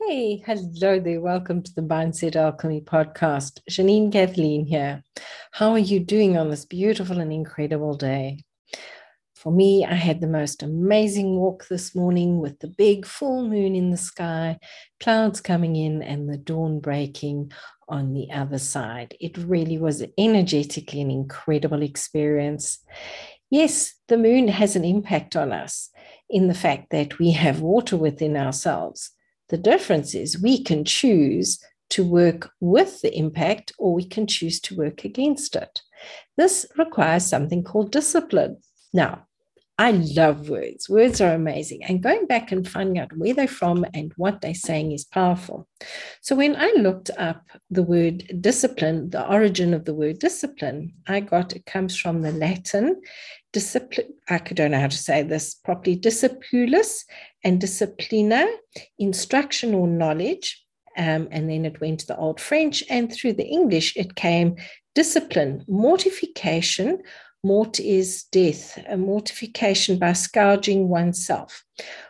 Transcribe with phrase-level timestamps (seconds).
[0.00, 1.20] Hey, hello there.
[1.20, 3.58] Welcome to the Mindset Alchemy podcast.
[3.68, 5.02] Janine Kathleen here.
[5.50, 8.44] How are you doing on this beautiful and incredible day?
[9.34, 13.74] For me, I had the most amazing walk this morning with the big full moon
[13.74, 14.60] in the sky,
[15.00, 17.50] clouds coming in, and the dawn breaking
[17.88, 19.16] on the other side.
[19.20, 22.78] It really was energetically an incredible experience.
[23.50, 25.90] Yes, the moon has an impact on us
[26.30, 29.10] in the fact that we have water within ourselves.
[29.48, 31.58] The difference is we can choose
[31.90, 35.80] to work with the impact or we can choose to work against it.
[36.36, 38.58] This requires something called discipline.
[38.92, 39.26] Now,
[39.80, 40.88] I love words.
[40.88, 41.84] Words are amazing.
[41.84, 45.68] And going back and finding out where they're from and what they're saying is powerful.
[46.20, 51.20] So when I looked up the word discipline, the origin of the word discipline, I
[51.20, 53.00] got it comes from the Latin
[53.52, 54.14] discipline.
[54.28, 55.96] I don't know how to say this properly.
[55.96, 57.04] Discipulus
[57.44, 58.46] and disciplina,
[58.98, 60.64] instruction or knowledge.
[60.96, 64.56] Um, and then it went to the Old French, and through the English, it came
[64.96, 66.98] discipline, mortification
[67.44, 71.64] Mort is death, a mortification by scourging oneself.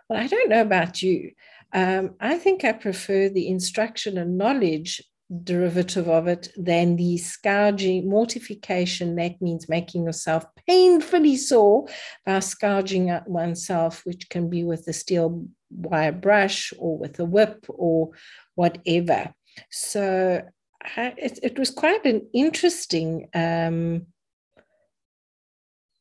[0.08, 1.32] Well, I don't know about you.
[1.74, 5.02] Um, I think I prefer the instruction and knowledge
[5.44, 9.16] derivative of it than the scourging, mortification.
[9.16, 11.86] That means making yourself painfully sore
[12.24, 17.24] by scourging at oneself, which can be with a steel wire brush or with a
[17.24, 18.10] whip or
[18.54, 19.34] whatever.
[19.70, 20.42] So
[20.82, 23.28] I, it, it was quite an interesting.
[23.34, 24.06] Um,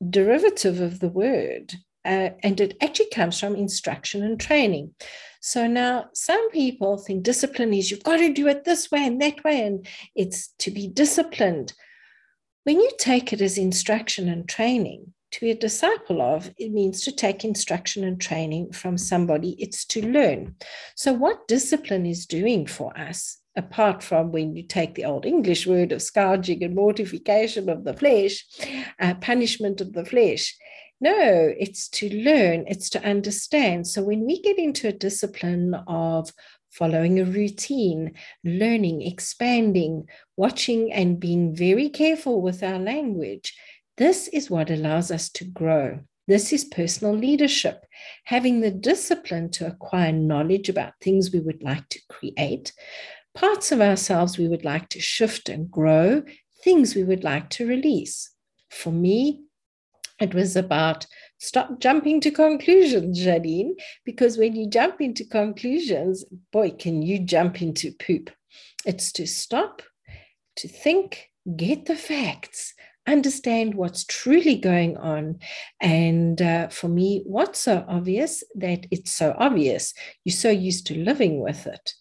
[0.09, 1.73] derivative of the word.
[2.07, 4.91] Uh, and it actually comes from instruction and training.
[5.41, 9.21] So now some people think discipline is you've got to do it this way and
[9.21, 11.73] that way, and it's to be disciplined.
[12.63, 17.01] When you take it as instruction and training, to be a disciple of, it means
[17.01, 20.55] to take instruction and training from somebody, it's to learn.
[20.95, 25.65] So, what discipline is doing for us apart from when you take the old English
[25.65, 28.45] word of scourging and mortification of the flesh,
[28.99, 30.55] uh, punishment of the flesh.
[30.99, 33.87] No, it's to learn, it's to understand.
[33.87, 36.31] So when we get into a discipline of
[36.71, 38.13] following a routine,
[38.43, 43.55] learning, expanding, watching, and being very careful with our language,
[43.97, 45.99] this is what allows us to grow.
[46.27, 47.85] This is personal leadership,
[48.25, 52.73] having the discipline to acquire knowledge about things we would like to create,
[53.33, 56.23] parts of ourselves we would like to shift and grow,
[56.63, 58.31] things we would like to release.
[58.69, 59.43] For me,
[60.19, 61.05] it was about
[61.39, 63.73] stop jumping to conclusions, Janine,
[64.03, 68.31] because when you jump into conclusions, boy, can you jump into poop.
[68.85, 69.81] It's to stop,
[70.57, 72.73] to think, get the facts,
[73.07, 75.39] understand what's truly going on.
[75.81, 79.93] And uh, for me, what's so obvious that it's so obvious,
[80.25, 81.93] you're so used to living with it.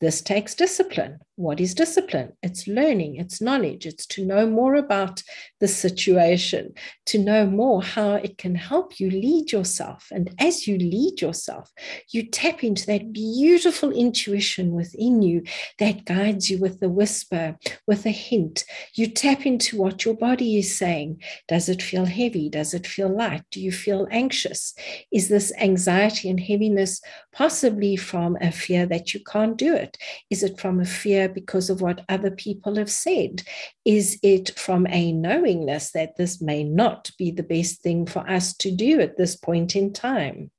[0.00, 1.20] This takes discipline.
[1.42, 2.34] What is discipline?
[2.40, 5.24] It's learning, it's knowledge, it's to know more about
[5.58, 6.74] the situation,
[7.06, 10.06] to know more how it can help you lead yourself.
[10.12, 11.68] And as you lead yourself,
[12.12, 15.42] you tap into that beautiful intuition within you
[15.80, 17.56] that guides you with a whisper,
[17.88, 18.64] with a hint.
[18.94, 21.22] You tap into what your body is saying.
[21.48, 22.50] Does it feel heavy?
[22.50, 23.42] Does it feel light?
[23.50, 24.74] Do you feel anxious?
[25.10, 27.00] Is this anxiety and heaviness
[27.32, 29.98] possibly from a fear that you can't do it?
[30.30, 33.42] Is it from a fear because of what other people have said?
[33.84, 38.56] Is it from a knowingness that this may not be the best thing for us
[38.58, 40.50] to do at this point in time?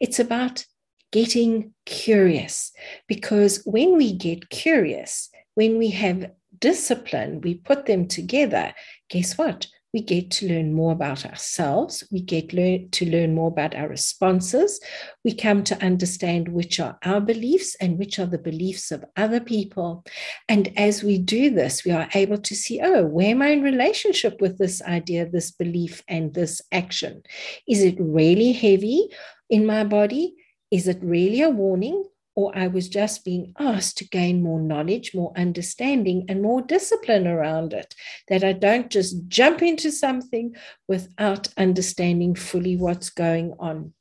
[0.00, 0.64] It's about
[1.10, 2.72] getting curious
[3.06, 8.74] because when we get curious, when we have discipline, we put them together,
[9.08, 9.66] guess what?
[9.94, 12.04] We get to learn more about ourselves.
[12.10, 14.80] We get learn, to learn more about our responses.
[15.24, 19.40] We come to understand which are our beliefs and which are the beliefs of other
[19.40, 20.04] people.
[20.48, 23.62] And as we do this, we are able to see oh, where am I in
[23.62, 27.22] relationship with this idea, this belief, and this action?
[27.66, 29.08] Is it really heavy
[29.48, 30.34] in my body?
[30.70, 32.04] Is it really a warning?
[32.38, 37.26] Or I was just being asked to gain more knowledge, more understanding, and more discipline
[37.26, 37.96] around it.
[38.28, 40.54] That I don't just jump into something
[40.86, 43.92] without understanding fully what's going on.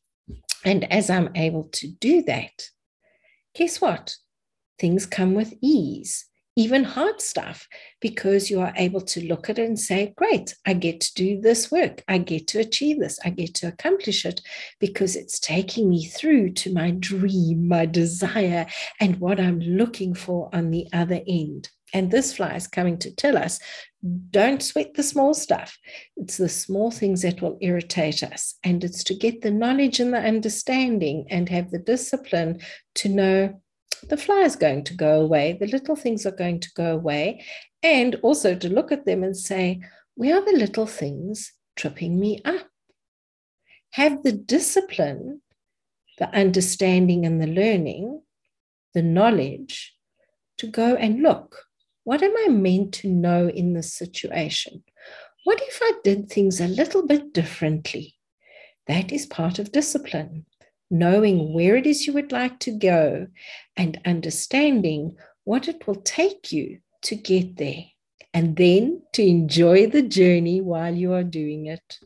[0.63, 2.69] And as I'm able to do that,
[3.56, 4.16] guess what?
[4.78, 7.68] Things come with ease even hard stuff,
[8.01, 11.39] because you are able to look at it and say, Great, I get to do
[11.39, 12.04] this work.
[12.07, 13.19] I get to achieve this.
[13.24, 14.42] I get to accomplish it
[14.80, 18.65] because it's taking me through to my dream, my desire,
[19.00, 21.69] and what I'm looking for on the other end.
[21.94, 23.60] And this fly is coming to tell us
[24.30, 25.77] don't sweat the small stuff.
[26.15, 28.56] It's the small things that will irritate us.
[28.63, 32.62] And it's to get the knowledge and the understanding and have the discipline
[32.95, 33.62] to know
[34.10, 37.46] the fly is going to go away, the little things are going to go away,
[37.84, 39.82] and also to look at them and say,
[40.16, 42.68] where are the little things tripping me up?
[43.92, 45.42] Have the discipline,
[46.18, 48.22] the understanding, and the learning,
[48.94, 49.96] the knowledge
[50.58, 51.66] to go and look.
[52.04, 54.84] What am I meant to know in this situation?
[55.44, 58.16] What if I did things a little bit differently?
[58.88, 60.46] That is part of discipline
[60.89, 63.28] knowing where it is you would like to go
[63.75, 67.84] and understanding what it will take you to get there
[68.34, 72.00] and then to enjoy the journey while you are doing it.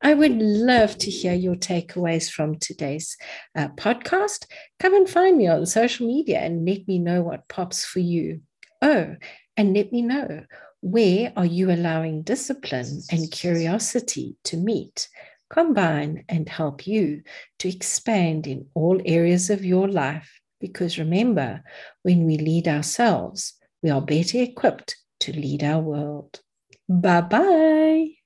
[0.00, 3.16] I would love to hear your takeaways from today's
[3.56, 4.46] uh, podcast.
[4.78, 8.42] Come and find me on social media and let me know what pops for you.
[8.80, 9.16] Oh,
[9.56, 10.44] and let me know
[10.82, 15.08] where are you allowing discipline and curiosity to meet?
[15.52, 17.22] Combine and help you
[17.60, 20.40] to expand in all areas of your life.
[20.60, 21.62] Because remember,
[22.02, 26.40] when we lead ourselves, we are better equipped to lead our world.
[26.88, 28.21] Bye bye.